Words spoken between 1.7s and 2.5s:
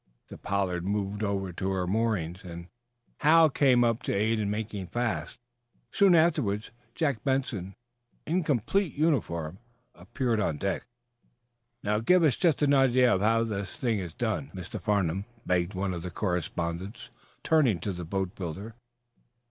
her moorings,